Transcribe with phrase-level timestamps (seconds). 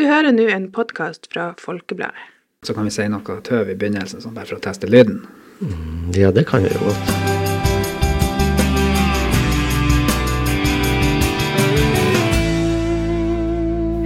[0.00, 2.22] Du hører nå en podkast fra Folkebladet.
[2.64, 5.18] Så kan vi si noe tøv i begynnelsen, sånn bare for å teste lyden.
[6.16, 7.10] Ja, det kan vi jo godt.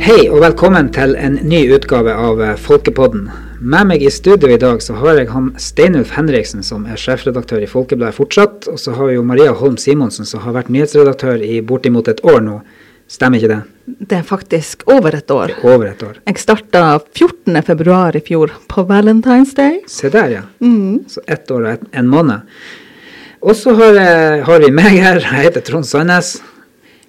[0.03, 3.29] Hei og velkommen til en ny utgave av Folkepodden.
[3.63, 7.63] Med meg i studio i dag så har jeg han Steinulf Henriksen, som er sjefredaktør
[7.63, 8.67] i Folkebladet fortsatt.
[8.75, 12.27] Og så har vi jo Maria Holm Simonsen, som har vært nyhetsredaktør i bortimot et
[12.27, 12.59] år nå.
[13.07, 13.63] Stemmer ikke det?
[13.85, 15.53] Det er faktisk over et år.
[15.63, 16.17] Over et år.
[16.25, 19.83] Jeg starta 14.2 i fjor, på Valentine's Day.
[19.87, 20.43] Se der, ja.
[20.65, 21.05] Mm.
[21.09, 22.41] Så ett år og en måned.
[23.45, 25.21] Og så har, eh, har vi meg her.
[25.21, 26.41] Jeg heter Trond Sandnes.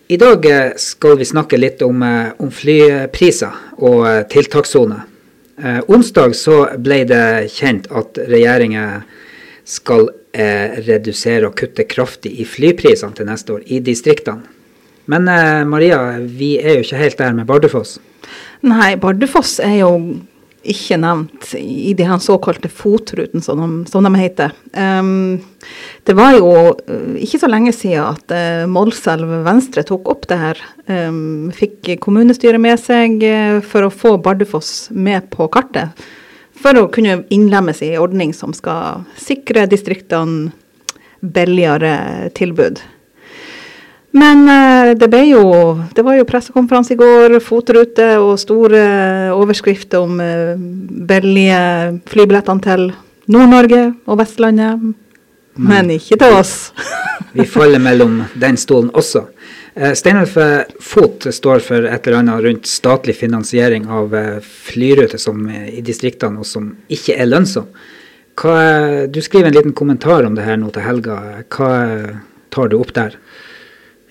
[0.07, 4.99] I dag eh, skal vi snakke litt om, eh, om flypriser og eh, tiltakssone.
[5.63, 9.05] Eh, onsdag så ble det kjent at regjeringen
[9.63, 14.54] skal eh, redusere og kutte kraftig i flyprisene til neste år i distriktene.
[15.11, 17.97] Men eh, Maria, vi er jo ikke helt der med Bardufoss.
[18.65, 19.91] Nei, Bardufoss er jo
[20.65, 24.53] ikke nevnt i de her såkalte FOT-ruten, som, de- som de heter.
[24.73, 25.37] Um,
[26.09, 26.47] det var jo
[26.89, 30.63] eh, ikke så lenge siden at uh, Målselv Venstre tok opp det her.
[30.89, 35.93] Um, fikk kommunestyret med seg eh, for å få Bardufoss med på kartet.
[36.57, 40.49] For å kunne innlemmes i ordning som skal sikre distriktene
[41.21, 42.81] billigere tilbud.
[44.15, 45.45] Men eh, det ble jo
[45.95, 48.85] Det var jo pressekonferanse i går, fotrute og store
[49.35, 50.55] overskrifter om uh,
[51.09, 51.59] billige
[52.07, 52.85] flybillettene til
[53.31, 54.93] Nord-Norge og Vestlandet.
[55.55, 56.55] Men ikke til oss.
[57.35, 59.25] Vi faller mellom den stolen også.
[59.75, 65.19] Eh, Steinulf eh, Fot står for et eller annet rundt statlig finansiering av eh, flyruter
[65.19, 67.67] som, eh, i distriktene og som ikke er lønnsom.
[68.39, 71.17] Hva, eh, du skriver en liten kommentar om det her nå til helga.
[71.51, 72.15] Hva eh,
[72.55, 73.17] tar du opp der?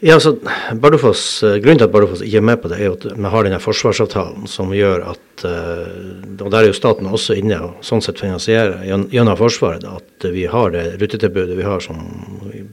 [0.04, 0.34] Ja, altså,
[0.76, 3.46] Bardufoss, eh, Grunnen til at Bardufoss ikke er med på det, er at vi har
[3.46, 8.04] denne forsvarsavtalen som gjør at eh, Og der er jo staten også inne og sånn
[8.04, 11.96] sett finansierer gjennom Forsvaret at vi har det rutetilbudet vi har som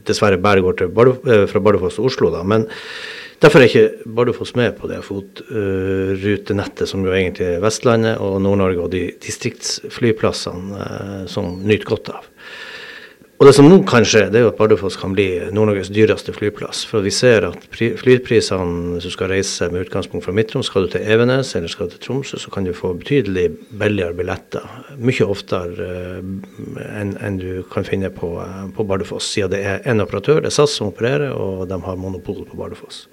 [0.04, 2.28] dessverre bare går til Bardu, eh, fra Bardufoss til Oslo.
[2.34, 2.68] da, men
[3.42, 8.84] Derfor er ikke Bardufoss med på det fotrutenettet som jo egentlig er Vestlandet og Nord-Norge
[8.84, 12.22] og de distriktsflyplassene som nyter godt av.
[13.42, 16.30] Og det som nå kan skje, det er jo at Bardufoss kan bli Nord-Norges dyreste
[16.30, 16.84] flyplass.
[16.86, 20.86] For vi ser at pri flyprisene, hvis du skal reise med utgangspunkt fra Midt-Troms, skal
[20.86, 23.48] du til Evenes eller skal du til Tromsø, så kan du få betydelig
[23.80, 24.62] billigere billetter.
[25.02, 29.90] Mye oftere eh, enn en du kan finne på, eh, på Bardufoss, siden det er
[29.90, 33.08] én operatør, det er SAS som opererer, og de har monopol på Bardufoss.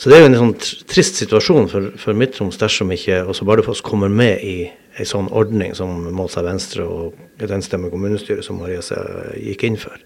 [0.00, 0.58] Så det er jo en sånn
[0.88, 4.62] trist situasjon for, for Midt-Troms dersom ikke også Bardufoss kommer med i
[4.96, 8.82] en sånn ordning som Målstad Venstre og et enstemmig kommunestyre som Maria
[9.36, 9.98] gikk inn for.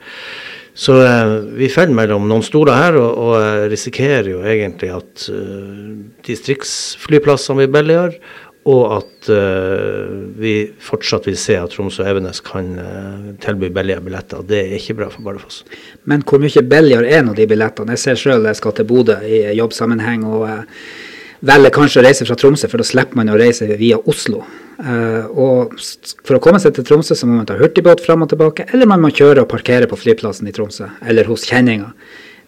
[0.75, 5.27] Så eh, vi faller mellom noen stoler her, og, og eh, risikerer jo egentlig at
[5.29, 5.91] uh,
[6.25, 8.23] distriktsflyplassene blir billigere,
[8.71, 14.05] og at uh, vi fortsatt vil se at Tromsø og Evenes kan uh, tilby billigere
[14.07, 14.45] billetter.
[14.47, 15.65] Det er ikke bra for Bardufoss.
[16.07, 17.97] Men hvor mye billigere er nå de billettene?
[17.97, 20.85] Jeg ser sjøl jeg skal til Bodø i jobbsammenheng og eh,
[21.51, 24.45] velger kanskje å reise fra Tromsø, for da slipper man å reise via Oslo.
[24.81, 25.77] Eh, og
[26.25, 28.89] for å komme seg til Tromsø så må man ta hurtigbåt fram og tilbake, eller
[28.91, 31.93] man må kjøre og parkere på flyplassen i Tromsø, eller hos kjenninger.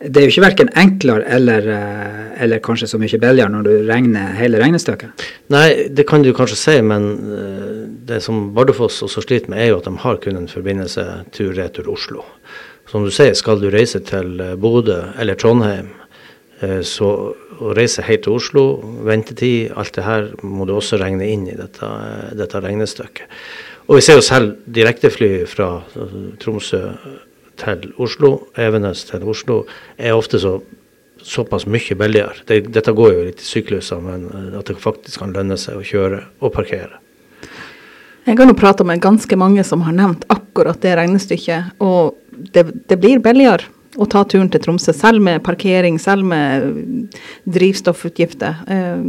[0.04, 3.72] Det er jo ikke verken enklere eller, eh, eller kanskje så mye billigere når du
[3.88, 5.24] regner hele regnestykket.
[5.54, 9.72] Nei, det kan du kanskje si, men eh, det som Bardufoss også sliter med, er
[9.72, 11.06] jo at de har kun en forbindelse
[11.36, 12.26] tur-retur Oslo.
[12.90, 15.94] Som du sier, skal du reise til Bodø eller Trondheim,
[16.86, 17.10] så
[17.60, 18.64] å reise helt til Oslo,
[19.06, 23.38] ventetid, alt det her må du også regne inn i dette, eh, dette regnestykket.
[23.88, 26.82] Og vi ser jo selv direktefly fra eh, Tromsø
[27.60, 29.62] til Oslo, Evenes til Oslo,
[29.98, 30.58] er ofte så
[31.24, 32.42] såpass mye billigere.
[32.46, 35.78] Det, dette går jo litt i sykluser, men eh, at det faktisk kan lønne seg
[35.78, 37.00] å kjøre og parkere.
[38.24, 42.70] Jeg har nå prata med ganske mange som har nevnt akkurat det regnestykket, og det,
[42.88, 47.10] det blir billigere å ta turen til Tromsø, selv med parkering, selv med
[47.44, 48.64] drivstoffutgifter.
[48.68, 49.04] Eh,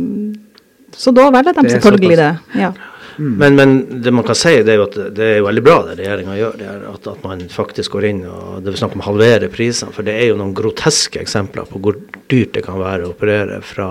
[0.96, 2.34] Så da velger de Det selvfølgelig det.
[2.56, 2.74] Ja.
[3.18, 5.96] Men, men det man kan si, det er jo at det er veldig bra det
[6.02, 6.56] regjeringa gjør.
[6.60, 9.50] det er at, at man faktisk går inn og det er snakk om å halvere
[9.52, 9.94] prisene.
[9.96, 12.00] For det er jo noen groteske eksempler på hvor
[12.32, 13.90] dyrt det kan være å operere fra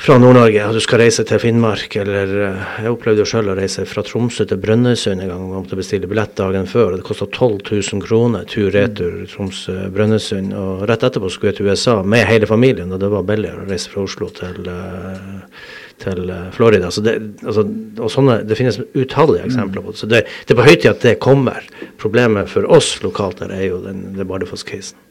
[0.00, 3.56] fra Nord-Norge, at du skal reise til Finnmark, eller eh, jeg opplevde jo selv å
[3.58, 7.04] reise fra Tromsø til Brønnøysund en gang, og måtte bestille billett dagen før, og det
[7.04, 12.48] kosta 12 000 kroner tur-retur Tromsø-Brønnøysund, og rett etterpå skulle jeg til USA med hele
[12.48, 15.68] familien, og det var billigere å reise fra Oslo til, eh,
[16.06, 16.88] til eh, Florida.
[16.88, 17.66] Så det, altså,
[18.00, 20.00] og sånne, det finnes utallige eksempler på det.
[20.00, 21.68] Så det, det er på høy tid at det kommer.
[22.00, 25.09] Problemet for oss lokalt der er jo den, det Bardufoss-casen.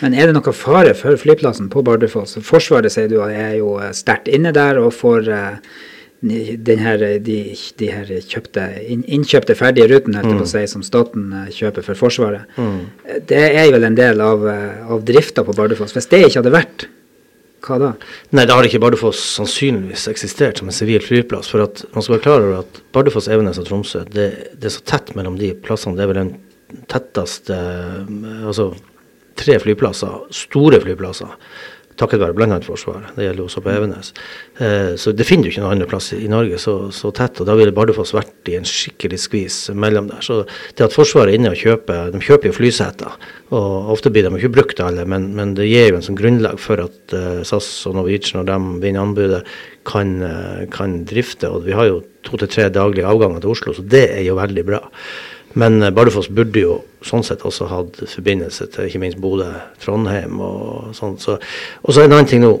[0.00, 2.36] Men er det noe fare for flyplassen på Bardufoss?
[2.44, 5.76] Forsvaret sier du er jo eh, sterkt inne der og får eh,
[6.66, 7.38] den her, de,
[7.78, 10.42] de her kjøpte, innkjøpte ferdige rutene mm.
[10.48, 12.48] si, som staten eh, kjøper for Forsvaret.
[12.56, 13.22] Mm.
[13.28, 14.44] Det er vel en del av,
[14.96, 15.96] av drifta på Bardufoss.
[15.96, 16.88] Hvis det ikke hadde vært,
[17.66, 17.92] hva da?
[18.36, 21.48] Nei, da har ikke Bardufoss sannsynligvis eksistert som en sivil flyplass.
[21.50, 24.74] For at man skal være klar over at Bardufoss, Evenes og Tromsø, det, det, er
[24.76, 25.96] så tett mellom de plassene.
[25.98, 26.34] Det er vel den
[26.90, 27.56] tetteste
[28.46, 28.72] Altså
[29.38, 31.32] tre flyplasser, store flyplasser,
[32.00, 32.58] takket være bl.a.
[32.64, 33.14] Forsvaret.
[33.16, 34.12] Det gjelder også på Evenes.
[34.60, 37.40] Eh, så det finner du ikke noen andre plass i, Norge så, så, tett.
[37.40, 40.20] og Da ville Bardufoss vært i en skikkelig skvis mellom der.
[40.24, 40.42] Så
[40.76, 43.16] det at Forsvaret er inne og kjøper De kjøper jo flyseter,
[43.54, 46.60] og ofte blir de ikke brukt alle, men, men det gir jo en sånn grunnlag
[46.60, 49.40] for at uh, SAS og Norwegian, når de vinner anbudet,
[49.86, 51.48] kan, uh, kan drifte.
[51.48, 54.36] Og vi har jo to til tre daglige avganger til Oslo, så det er jo
[54.38, 54.82] veldig bra.
[55.60, 59.48] Men uh, Bardufoss burde jo sånn sett også hatt forbindelse til ikke minst Bodø,
[59.82, 61.18] Trondheim og sånn.
[61.22, 61.38] Så,
[61.82, 62.54] og så en annen ting nå.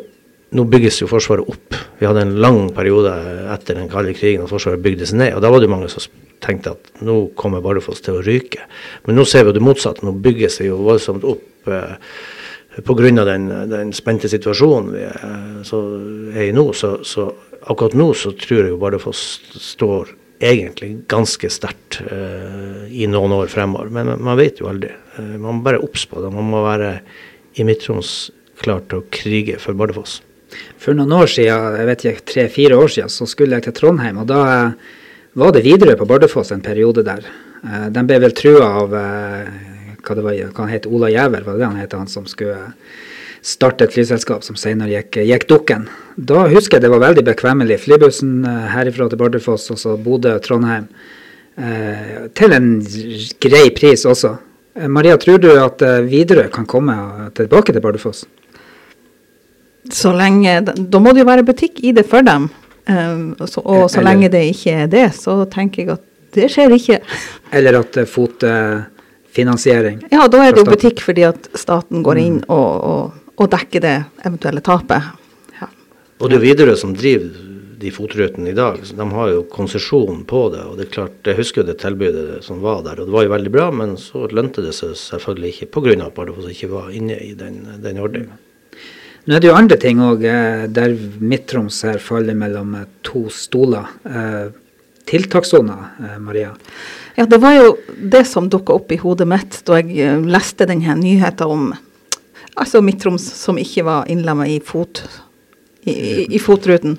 [0.56, 1.74] Nå bygges jo Forsvaret opp.
[1.98, 3.10] Vi hadde en lang periode
[3.50, 5.34] etter den kalde krigen at Forsvaret bygdes ned.
[5.34, 6.06] og Da var det mange som
[6.40, 8.62] tenkte at nå kommer Bardufoss til å ryke.
[9.06, 10.06] Men nå ser vi jo det motsatte.
[10.06, 11.96] Nå bygges det jo voldsomt opp eh,
[12.86, 13.24] pga.
[13.26, 15.26] Den, den spente situasjonen vi er,
[15.66, 15.82] så,
[16.34, 16.68] er i nå.
[16.76, 17.26] Så, så,
[17.66, 19.26] akkurat nå så tror jeg jo Bardufoss
[19.58, 23.90] står egentlig ganske sterkt uh, i noen år fremover.
[23.92, 24.92] Men man vet jo aldri.
[25.16, 26.32] Uh, man må bare obs på det.
[26.34, 26.98] Man må være
[27.56, 28.14] i Midt-Troms
[28.60, 30.20] klar til å krige for Bardufoss.
[30.80, 34.22] For noen år siden, jeg vet ikke, tre-fire år siden, så skulle jeg til Trondheim.
[34.22, 34.94] og da uh,
[35.36, 37.26] var det Widerøe på Bardufoss en periode der.
[37.92, 41.60] de ble vel trua av hva det var, hva han het, Ola Jæver, var det
[41.60, 42.70] det han het, han som skulle
[43.46, 45.86] starte et flyselskap som senere gikk, gikk dukken.
[46.16, 47.78] Da husker jeg det var veldig bekvemmelig.
[47.84, 50.88] Flybussen eh, herifra til Bardufoss, og så Bodø-Trondheim.
[51.56, 52.72] Eh, til en
[53.42, 54.34] grei pris også.
[54.76, 56.96] Eh, Maria, tror du at eh, Widerøe kan komme
[57.38, 58.24] tilbake til Bardufoss?
[59.94, 62.48] Så lenge Da må det jo være butikk i det for dem.
[62.90, 66.02] Eh, så, og så Eller, lenge det ikke er det, så tenker jeg at
[66.36, 66.98] det skjer ikke.
[67.54, 72.50] Eller at fotfinansiering Ja, da er det jo butikk fordi at staten går inn mm.
[72.50, 75.12] og, og og dekke det eventuelle tapet.
[75.60, 75.68] Ja.
[76.20, 77.46] Og det er Widerøe som driver
[77.76, 78.80] de fotrutene i dag.
[78.80, 80.62] De har jo konsesjon på det.
[80.64, 83.26] og det er klart, Jeg husker jo det tilbudet som var der, og det var
[83.26, 83.70] jo veldig bra.
[83.70, 86.06] Men så lønte det seg selvfølgelig ikke pga.
[86.06, 88.32] at Bardufoss ikke var inne i den, den ordningen.
[89.26, 93.26] Nå er det jo andre ting òg, eh, der Midt-Troms her faller mellom eh, to
[93.28, 93.88] stoler.
[94.06, 94.54] Eh,
[95.06, 96.52] tiltakssoner, Maria?
[97.16, 100.96] Ja, det var jo det som dukka opp i hodet mitt da jeg leste denne
[100.98, 101.68] nyheten om
[102.56, 105.02] Altså Midt-Troms som ikke var innlemmet i, fot,
[105.84, 106.96] i, i, i, fotruten.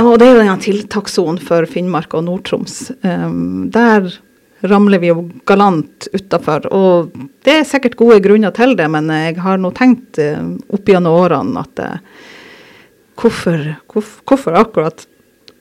[0.00, 2.78] Og det er jo denne tiltakssonen for Finnmark og Nord-Troms.
[3.04, 4.08] Um, der
[4.64, 6.64] ramler vi jo galant utafor.
[6.72, 7.12] Og
[7.44, 11.18] det er sikkert gode grunner til det, men jeg har nå tenkt uh, opp gjennom
[11.20, 12.24] årene at uh,
[13.20, 15.04] hvorfor, hvorfor, akkurat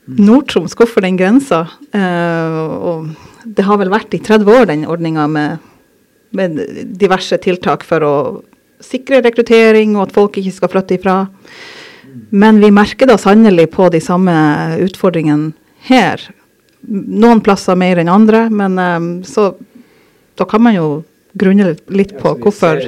[0.08, 0.78] Nord-Troms?
[0.80, 1.66] Hvorfor den grensa?
[1.92, 5.70] Uh, og det har vel vært i 30 år, den ordninga med,
[6.32, 6.64] med
[6.96, 8.16] diverse tiltak for å
[8.84, 11.18] sikre rekruttering, og at folk ikke skal flytte ifra.
[12.34, 14.34] Men vi merker da sannelig på de samme
[14.84, 15.54] utfordringene
[15.90, 16.22] her.
[16.84, 19.54] Noen plasser mer enn andre, men um, så
[20.38, 20.88] da kan man jo
[21.40, 22.82] grunne litt på hvorfor.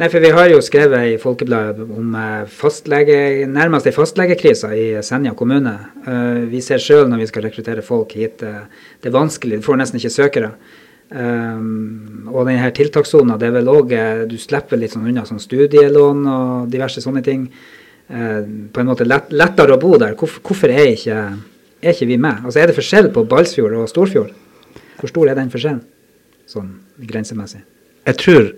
[0.00, 4.84] Nei, for Vi har jo skrevet i Folkebladet om eh, fastlege, nærmest ei fastlegekrise i
[5.04, 5.74] Senja kommune.
[6.06, 8.62] Uh, vi ser sjøl når vi skal rekruttere folk hit, uh,
[9.02, 10.52] det er vanskelig, du får nesten ikke søkere.
[11.10, 15.40] Um, og denne tiltakssona, det er vel òg eh, Du slipper litt sånn unna sånn
[15.42, 17.48] studielån og diverse sånne ting.
[18.10, 20.14] Uh, på en måte lett, lettere å bo der.
[20.18, 21.18] Hvorfor, hvorfor er, ikke,
[21.82, 22.44] er, ikke, vi med?
[22.44, 24.30] Altså Er det forskjell på Balsfjord og Storfjord?
[25.00, 25.82] Hvor stor er den forskjellen,
[26.50, 26.72] sånn
[27.10, 27.64] grensemessig?
[28.06, 28.48] Jeg tror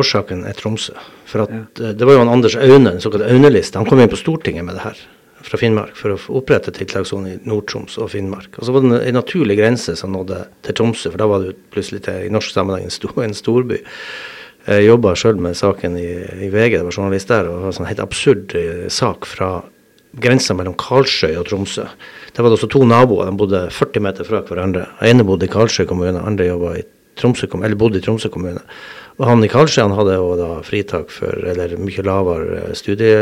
[0.00, 0.96] årsaken er Tromsø.
[1.30, 1.62] For at ja.
[1.90, 3.78] Eh, det var jo han Anders Aune, den såkalte Aune-lista.
[3.78, 5.06] Han kom inn på Stortinget med det her
[5.46, 8.58] fra Finnmark for å opprette tiltakssone i Nord-Troms og Finnmark.
[8.58, 11.56] Og så var det en naturlig grense som nådde til Tromsø, for da var det
[11.74, 13.80] plutselig til, i norsk sammenheng en, stor, en storby.
[14.68, 16.08] Jeg jobba sjøl med saken i,
[16.46, 19.28] i, VG, det var journalist der, og det var en sånn helt absurd eh, sak
[19.28, 19.50] fra
[20.20, 21.86] grensa mellom Karlsøy og Tromsø.
[22.34, 24.88] Der var det også to naboer, de bodde 40 meter fra hverandre.
[25.00, 26.84] Den ene bodde i Karlsøy kommune, andre i
[27.20, 28.62] Tromsø, eller bodde i Tromsø kommune.
[29.20, 33.18] Og han i Karlsøy hadde jo da fritak for, eller mye lavere studie,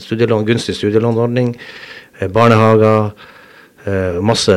[0.00, 1.50] studielån, gunstig studielånordning,
[2.18, 3.10] eh, barnehager,
[3.84, 4.54] eh, masse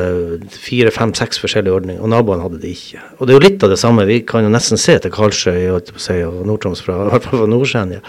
[0.55, 2.01] fire, fem, seks forskjellige ordninger.
[2.01, 3.03] Og naboene hadde det ikke.
[3.19, 4.07] Og det er jo litt av det samme.
[4.07, 8.00] Vi kan jo nesten se til Karlsøy og, og Nord-Troms fra, i hvert fra Nord-Senja.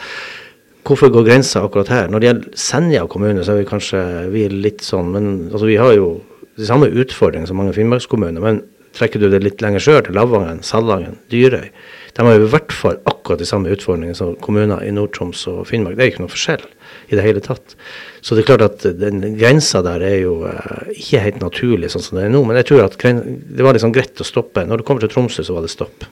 [0.87, 2.07] Hvorfor går grensa akkurat her?
[2.11, 5.67] Når det gjelder Senja kommune, så er vi kanskje vi er litt sånn Men altså,
[5.67, 6.21] vi har jo
[6.59, 8.43] de samme utfordringene som mange finnmarkskommuner.
[8.43, 8.63] Men
[8.97, 11.71] trekker du det litt lenger sør, til Lavangen, Salangen, Dyrøy,
[12.13, 15.97] de har i hvert fall akkurat de samme utfordringene som kommuner i Nord-Troms og Finnmark.
[15.97, 16.65] Det er ikke noe forskjell
[17.09, 17.73] i det hele tatt.
[18.21, 22.05] Så det er klart at den grensa der er jo uh, ikke helt naturlig sånn
[22.05, 22.43] som det er nå.
[22.49, 24.67] Men jeg tror at det var liksom greit å stoppe.
[24.69, 26.05] Når det kommer til Tromsø, så var det stopp.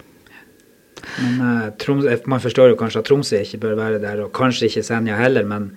[1.21, 4.71] Men uh, Troms, Man forstår jo kanskje at Tromsø ikke bør være der, og kanskje
[4.71, 5.45] ikke Senja heller.
[5.45, 5.69] Men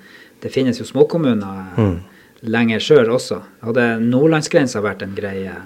[0.44, 1.96] det finnes jo småkommuner mm.
[2.48, 3.44] lenger sør også.
[3.68, 5.60] Hadde nordlandsgrensa vært en greie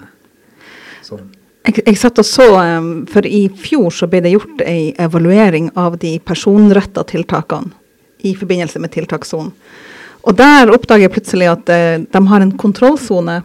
[1.08, 1.28] sånn
[1.68, 2.46] jeg, jeg satt og så,
[3.10, 7.74] for I fjor så ble det gjort en evaluering av de personretta tiltakene
[8.26, 9.52] i forbindelse med tiltakssonen.
[10.26, 13.38] Og Der oppdager jeg plutselig at uh, de har en kontrollsone.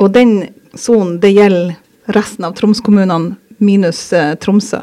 [0.00, 0.38] Og den
[0.78, 1.76] sonen det gjelder
[2.16, 4.80] resten av Troms-kommunene minus uh, Tromsø.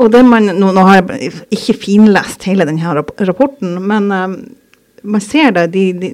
[0.00, 2.96] Og man, nå, nå, har jeg ikke finlest hele denne
[3.28, 5.68] rapporten, men man ser det.
[5.70, 6.08] De, de,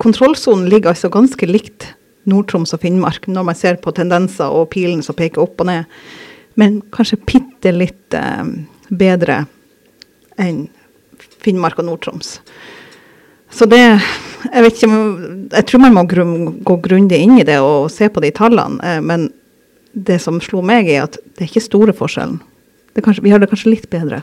[0.00, 1.90] kontrollsonen ligger altså ganske likt
[2.26, 5.90] Nord-Troms og Finnmark, når man ser på tendenser og pilen som peker opp og ned.
[6.60, 8.44] Men kanskje bitte litt eh,
[8.88, 9.44] bedre
[10.40, 10.66] enn
[11.44, 12.38] Finnmark og Nord-Troms.
[13.50, 14.96] Så det Jeg vet ikke
[15.54, 16.24] Jeg tror man må gru,
[16.66, 18.80] gå grundig inn i det og se på de tallene.
[18.82, 19.30] Eh, men
[19.96, 22.42] det som slo meg, er at det er ikke store forskjellen.
[22.96, 24.22] Kanskje, vi har det kanskje litt bedre.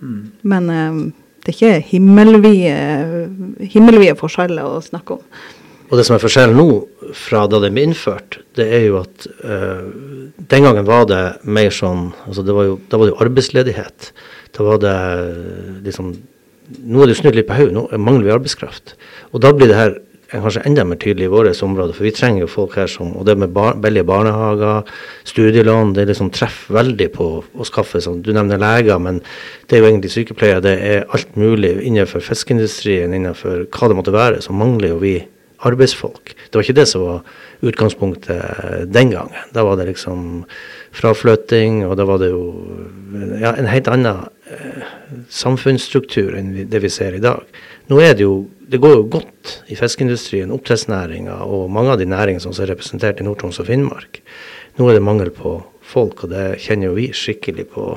[0.00, 0.20] Mm.
[0.42, 1.02] Men eh,
[1.44, 5.26] det er ikke himmelvide, himmelvide forskjeller å snakke om.
[5.94, 6.64] Og det som er forskjellen nå
[7.14, 9.84] fra da det ble innført, det er jo at uh,
[10.50, 14.08] den gangen var det mer sånn altså det var jo, Da var det jo arbeidsledighet.
[14.58, 14.96] Da var det
[15.86, 16.16] liksom
[16.82, 18.94] Nå er det jo snudd litt på hodet, nå mangler vi arbeidskraft.
[19.36, 19.94] Og da blir det her
[20.32, 23.26] kanskje enda mer tydelig i vårt område, for vi trenger jo folk her som Og
[23.28, 24.88] det med bar, billige barnehager,
[25.28, 29.20] studielån, det liksom treffer veldig på å skaffe sånn Du nevner leger, men
[29.68, 30.64] det er jo egentlig sykepleiere.
[30.64, 35.20] Det er alt mulig innenfor fiskeindustrien, innenfor hva det måtte være, så mangler jo vi
[35.68, 36.34] arbeidsfolk.
[36.34, 37.20] Det var ikke det som var
[37.64, 39.52] utgangspunktet den gangen.
[39.56, 40.44] Da var det liksom
[40.94, 42.44] fraflytting, og da var det jo
[43.40, 44.84] ja, en helt annen eh,
[45.32, 47.42] samfunnsstruktur enn det vi ser i dag.
[47.90, 52.08] Nå er det jo det går jo godt i fiskeindustrien, oppdrettsnæringa og mange av de
[52.08, 54.22] næringene som er representert i Nord-Troms og Finnmark.
[54.78, 57.92] Nå er det mangel på folk, og det kjenner jo vi skikkelig på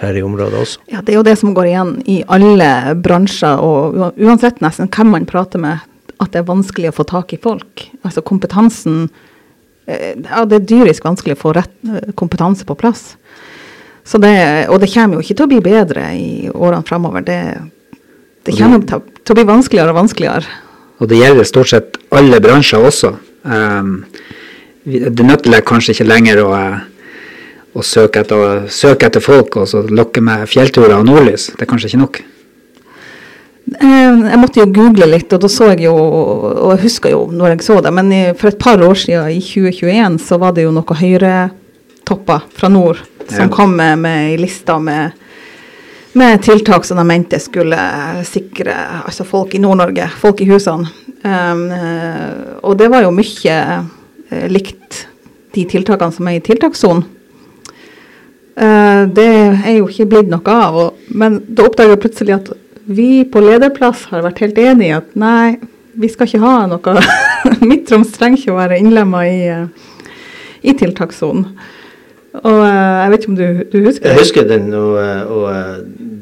[0.00, 0.84] her i området også.
[0.92, 5.12] Ja, Det er jo det som går igjen i alle bransjer, og uansett nesten hvem
[5.16, 5.84] man prater med
[6.22, 7.86] at det er vanskelig å få tak i folk.
[8.06, 9.06] Altså kompetansen
[9.86, 13.14] eh, Ja, det er dyrisk vanskelig å få rett eh, kompetanse på plass.
[14.06, 17.24] Så det, og det kommer jo ikke til å bli bedre i årene framover.
[17.26, 17.40] Det,
[18.46, 20.60] det kommer til, å bli vanskeligere og vanskeligere.
[21.02, 23.10] Og det gjelder stort sett alle bransjer også.
[23.42, 23.96] Um,
[24.86, 26.52] det nytter kanskje ikke lenger å,
[27.74, 31.50] å søke, etter, søke, etter, folk og så lokke med fjellturer og nordlys.
[31.56, 32.22] Det er kanskje ikke nok.
[33.66, 37.24] Eh, jeg måtte jo google litt, og da så jeg jo Og jeg husker jo
[37.34, 40.66] når jeg så det, men for et par år siden, i 2021, så var det
[40.66, 43.50] jo noe høyretopper fra nord som ja.
[43.50, 45.16] kom med, med ei liste med,
[46.14, 47.78] med, tiltak som de mente skulle
[48.28, 50.86] sikre altså folk i Nord-Norge, folk i husene.
[51.26, 51.64] Um,
[52.62, 55.06] og det var jo mye uh, likt
[55.56, 57.02] de tiltakene som er i tiltakssonen.
[58.56, 60.78] Uh, det er jo ikke blitt noe av.
[60.84, 62.52] Og, men da oppdaga jeg plutselig at
[62.86, 65.56] vi på lederplass har vært helt enige i at nei,
[65.96, 66.98] vi skal ikke ha noe
[67.68, 69.90] Midt-Troms trenger ikke å være innlemma i, eh,
[70.66, 71.46] i tiltakssonen.
[72.42, 74.10] Og eh, jeg vet ikke om du, du husker?
[74.10, 75.46] Jeg husker den, og, eh, og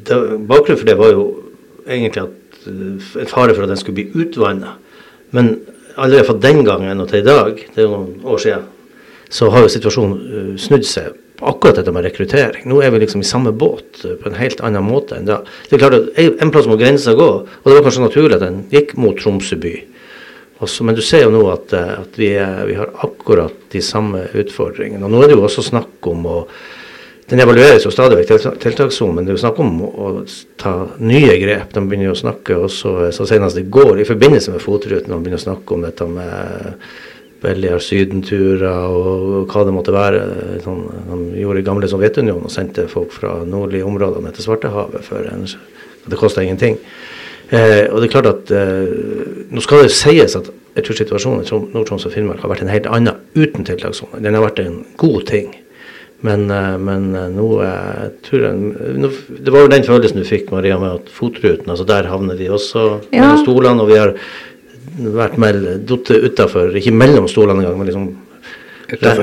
[0.07, 1.27] det, bakgrunnen for det var jo
[1.85, 4.77] egentlig at en fare for at den skulle bli utvanna.
[5.37, 5.57] Men
[5.97, 8.71] allerede fra den gangen og til i dag, det er noen år siden,
[9.35, 12.69] så har jo situasjonen snudd seg akkurat dette med rekruttering.
[12.71, 15.41] Nå er vi liksom i samme båt eh, på en helt annen måte enn da.
[15.69, 18.47] Det er klart at En plass må grensa gå, og det var kanskje naturlig at
[18.47, 19.75] den gikk mot Tromsø by.
[20.63, 23.83] Også, men du ser jo nå at, eh, at vi, er, vi, har akkurat de
[23.83, 25.03] samme utfordringene.
[25.05, 26.39] Og nå er det jo også snakk om å
[27.25, 30.09] Den evalueres jo stadig vekk, tiltakssonen, men det er jo snakk om å
[30.61, 31.71] ta nye grep.
[31.73, 35.17] De begynner jo å snakke også så senest i går, i forbindelse med FOT-ruten, de
[35.17, 36.85] begynner å snakke om dette med
[37.45, 40.25] billigere sydenturer og hva det måtte være.
[40.65, 40.83] Sånn,
[41.33, 45.05] de gjorde gamle Sovjetunionen og sendte folk fra nordlige områder ned til Svartehavet.
[45.05, 45.47] for en,
[46.05, 46.79] Det kosta ingenting.
[47.51, 51.45] Eh, og det er klart at eh, Nå skal det sies at jeg tror situasjonen
[51.45, 54.23] i Nord-Troms og Finnmark har vært en helt annen uten tiltakssone.
[54.25, 55.53] Den har vært en god ting.
[56.25, 60.27] Men, eh, men eh, nå jeg tror jeg nå, Det var jo den følelsen du
[60.27, 63.21] fikk, Maria, med at FOT-ruten altså Der havner vi også ja.
[63.21, 63.85] mellom stolene.
[63.85, 64.15] og vi har
[64.95, 68.09] vært falt utafor, ikke mellom stolene engang, men liksom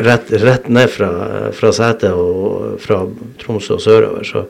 [0.03, 1.09] rett, rett, ned fra,
[1.55, 3.03] fra setet og fra
[3.41, 4.27] Tromsø og sørover.
[4.27, 4.45] Så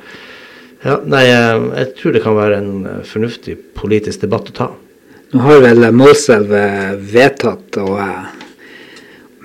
[0.82, 4.70] ja, nei, jeg tror det kan være en fornuftig politisk debatt å ta.
[5.32, 6.50] Nå har vel Målselv
[7.14, 7.94] vedtatt å,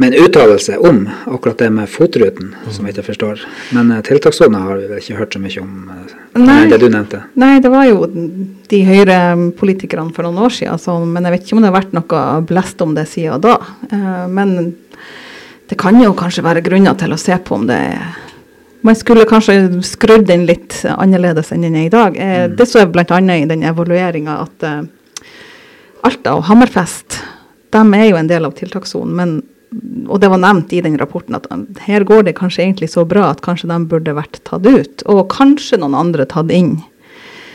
[0.01, 3.45] med en uttalelse om akkurat det med FOT-ruten, som jeg ikke forstår.
[3.77, 5.77] Men tiltakssona har vi vel ikke hørt så mye om,
[6.43, 6.67] Nei.
[6.71, 7.23] det du nevnte.
[7.41, 11.57] Nei, det var jo de Høyre-politikerne for noen år siden, så, men jeg vet ikke
[11.57, 13.57] om det har vært noe blest om det siden da.
[13.91, 14.55] Eh, men
[15.71, 18.23] det kan jo kanskje være grunner til å se på om det er
[18.87, 22.15] Man skulle kanskje skrudd den litt annerledes enn den er i dag.
[22.15, 22.53] Mm.
[22.55, 23.19] Det så jeg bl.a.
[23.19, 24.85] i den evalueringa at eh,
[26.07, 27.19] Alta og Hammerfest
[27.75, 29.33] de er jo en del av tiltakssonen, men
[30.09, 33.05] og det var nevnt i den rapporten at um, her går det kanskje egentlig så
[33.09, 36.77] bra at kanskje de burde vært tatt ut, og kanskje noen andre tatt inn.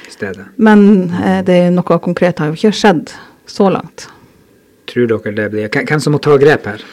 [0.09, 0.45] stedet.
[0.55, 3.13] Men eh, det er noe konkret har jo ikke skjedd
[3.49, 4.07] så langt.
[4.91, 6.83] Tror dere det blir Hvem som må ta grep her?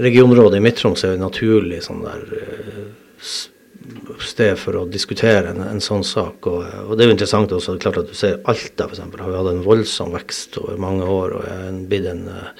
[0.00, 2.84] Regionrådet i Midt-Troms er jo naturlig sånn der eh,
[4.20, 6.46] sted for å diskutere en, en sånn sak.
[6.46, 9.00] Og, og det er jo interessant også, det er klart at du ser Alta f.eks.
[9.02, 12.52] har jo hatt en voldsom vekst over mange år og er en- blitt en uh,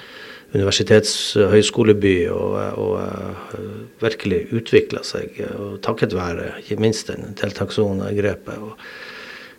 [0.53, 3.69] universitetshøyskoleby og, og eh,
[4.03, 5.37] virkelig utvikla seg.
[5.39, 8.57] eh, Og takket være ikke minst den tiltakssonegrepet.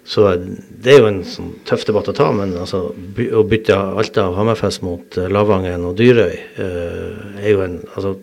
[0.04, 4.28] så det er jo en sånn tøff debatt å ta, men altså, å bytte Alta
[4.28, 8.16] og Hammerfest mot eh, Lavangen og Dyrøy er jo en altså,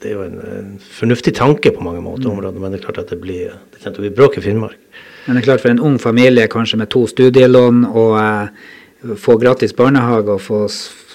[0.00, 3.02] det er jo en, en fornuftig tanke på mange måter, området, men det er klart
[3.02, 4.78] at det blir det kommer til å bli bråk i Finnmark.
[5.26, 9.36] Men det er klart for en ung familie kanskje med to studielån og eh, få
[9.40, 10.62] gratis barnehage og få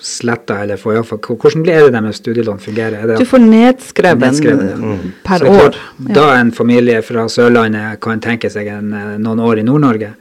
[0.06, 3.00] sletta eller får iallfall Hvordan blir det det med studielån fungerer?
[3.02, 4.78] Er det Du får nedskrevet Nedskrevet.
[4.78, 5.12] Mm.
[5.24, 6.14] per klart, er år.
[6.20, 10.14] Da en familie fra Sørlandet kan tenke seg en, eh, noen år i Nord-Norge,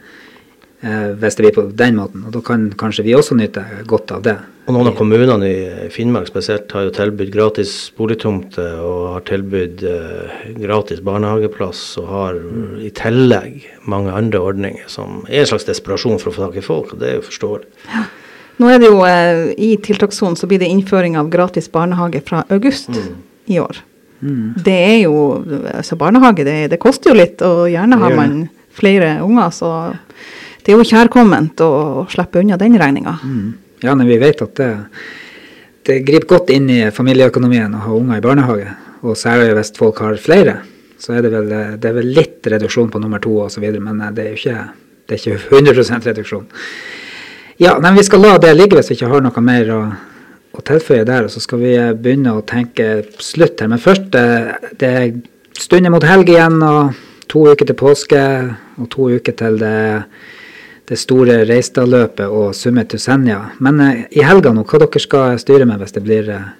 [0.83, 2.25] eh, hvis det blir på den måten.
[2.25, 4.38] Og da kan kanskje vi også nyte godt av det.
[4.64, 9.85] Og noen av kommunene i Finnmark spesielt har jo tilbudt gratis boligtomter og har tilbudt
[9.85, 12.41] eh, gratis barnehageplass og har
[12.81, 16.64] i tillegg mange andre ordninger som er en slags desperasjon for å få tak i
[16.64, 17.69] folk, og det er jo forståelig.
[18.62, 22.44] Nå er det jo eh, I tiltakssonen så blir det innføring av gratis barnehage fra
[22.54, 22.92] august
[23.50, 23.82] i år.
[24.64, 25.16] Det er jo
[25.75, 29.70] altså Barnehage det, det koster jo litt, og gjerne har man flere unger, så
[30.64, 33.18] det er jo kjærkomment å slippe unna den regninga.
[33.20, 33.50] Mm.
[33.84, 34.70] Ja, men vi vet at det,
[35.84, 38.73] det griper godt inn i familieøkonomien å ha unger i barnehage.
[39.04, 40.56] Og særlig hvis folk har flere,
[40.97, 44.14] så er det vel, det er vel litt reduksjon på nummer to osv., men eh,
[44.17, 44.62] det er jo ikke,
[45.04, 46.49] det er ikke 100 reduksjon.
[47.56, 49.80] Ja, men vi skal la det ligge hvis vi ikke har noe mer å,
[50.54, 51.26] å tilføye der.
[51.26, 53.71] Og så skal vi eh, begynne å tenke slutt her.
[53.71, 54.95] Men først, det, det
[55.60, 56.95] stunder mot helg igjen, og
[57.30, 58.25] to uker til påske,
[58.80, 59.78] og to uker til det,
[60.90, 63.40] det store Reistadløpet og Summit to Senja.
[63.64, 66.50] Men eh, i helga nå, hva dere skal styre med hvis det blir eh,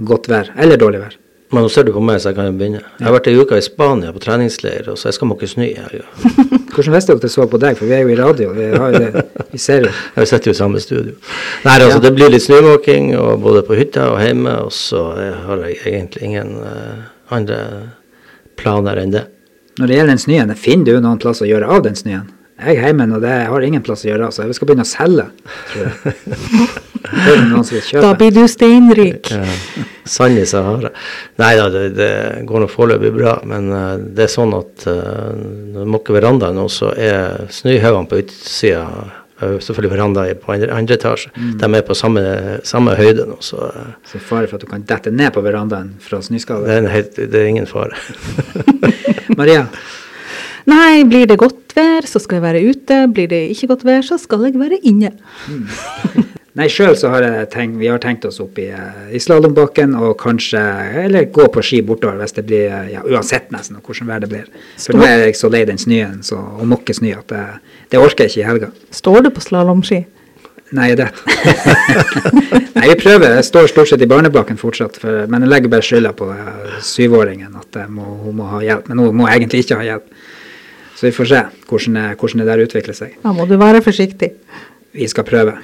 [0.00, 1.21] godt vær, eller dårlig vær?
[1.52, 2.78] Men nå ser du på meg, så jeg kan jo begynne.
[2.96, 5.66] Jeg har vært ei uke i Spania på treningsleir, og så jeg skal måke snø.
[6.72, 8.54] Hvordan visste dere jeg så på deg, for vi er jo i radio.
[8.56, 9.90] Vi, har jo det, vi ser jo.
[10.16, 11.12] Vi sitter jo i samme studio.
[11.66, 12.04] Nei, altså Ja.
[12.06, 13.10] Det blir litt snømåking
[13.42, 17.04] både på hytta og hjemme, og så har jeg egentlig ingen uh,
[17.36, 17.58] andre
[18.56, 19.26] planer enn det.
[19.80, 22.30] Når det gjelder den snøen, finner du noen plass å gjøre av den snøen?
[22.62, 24.88] Jeg er hjemme, og det har ingen plass å gjøre av, så jeg skal begynne
[24.88, 25.28] å selge,
[25.72, 26.72] tror jeg.
[27.12, 29.30] Det er noen som vil Da blir du steinrik.
[29.32, 30.90] Ja, Sand i Sahara.
[31.38, 32.10] Nei da, det, det
[32.48, 36.58] går nå foreløpig bra, men uh, det er sånn at uh, når du måker verandaen
[36.58, 38.82] nå, så er snøhaugene på utsida
[39.42, 41.32] eh, Selvfølgelig veranda er på andre, andre etasje.
[41.60, 42.22] De er på samme,
[42.66, 45.94] samme høyde nå, så eh, Så fare for at du kan dette ned på verandaen
[46.02, 46.66] fra snøskade.
[46.66, 47.98] det er, en helt, det er ingen fare.
[49.38, 49.66] Maria,
[50.68, 53.00] Nei, blir det godt vær, så skal jeg være ute.
[53.14, 55.10] Blir det ikke godt vær, så skal jeg være inne.
[56.58, 59.94] nei, sjøl så har jeg tenkt, vi har tenkt oss opp i, eh, i slalåmbakken
[59.98, 60.60] og kanskje
[61.04, 64.30] Eller gå på ski bortover hvis det blir eh, Ja, uansett nesten hvordan vær det
[64.32, 64.48] blir.
[64.80, 67.44] For nå er jeg så lei den snøen så, og måke snø at det,
[67.94, 68.72] det orker jeg ikke i helga.
[68.92, 70.02] Står du på slalåmski?
[70.72, 71.10] Nei, det.
[72.76, 73.34] Nei, vi prøver.
[73.36, 76.78] Jeg står stort sett i barnebakken fortsatt, for, men jeg legger bare skylda på eh,
[76.88, 78.88] syvåringen at jeg må, hun må ha hjelp.
[78.88, 80.08] Men hun må egentlig ikke ha hjelp.
[80.96, 83.16] Så vi får se hvordan, hvordan det der utvikler seg.
[83.24, 84.32] Da må du være forsiktig.
[84.96, 85.56] Vi skal prøve.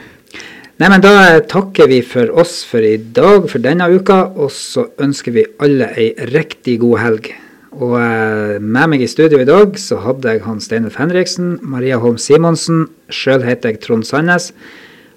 [0.78, 4.52] Nei, men Da eh, takker vi for oss for i dag, for denne uka, og
[4.54, 7.30] så ønsker vi alle ei riktig god helg.
[7.74, 11.98] Og eh, med meg i studio i dag så hadde jeg han Steinulf Henriksen, Maria
[11.98, 14.52] Holm Simonsen, sjøl heter jeg Trond Sandnes.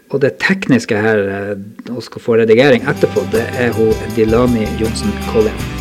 [0.09, 1.53] Og det tekniske her, eh,
[1.93, 5.80] og skal få redigering etterpå, det er hun Dilami Johnsen Collin.